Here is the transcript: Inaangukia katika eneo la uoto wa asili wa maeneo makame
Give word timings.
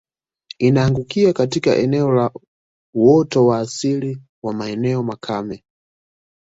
Inaangukia 0.57 1.33
katika 1.33 1.75
eneo 1.75 2.11
la 2.11 2.31
uoto 2.93 3.45
wa 3.45 3.59
asili 3.59 4.21
wa 4.43 4.53
maeneo 4.53 5.03
makame 5.03 5.63